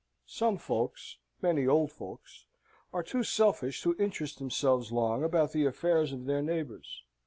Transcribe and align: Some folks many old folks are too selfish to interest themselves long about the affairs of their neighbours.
Some 0.25 0.57
folks 0.57 1.19
many 1.43 1.67
old 1.67 1.91
folks 1.91 2.47
are 2.91 3.03
too 3.03 3.21
selfish 3.21 3.83
to 3.83 3.95
interest 4.01 4.39
themselves 4.39 4.91
long 4.91 5.23
about 5.23 5.51
the 5.51 5.65
affairs 5.65 6.11
of 6.11 6.25
their 6.25 6.41
neighbours. 6.41 7.03